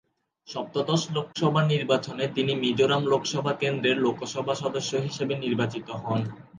[0.47, 6.21] সপ্তদশ লোকসভা নির্বাচনে তিনি মিজোরাম লোকসভা কেন্দ্রের লোকসভা সদস্য হিসেবে নির্বাচিত হন।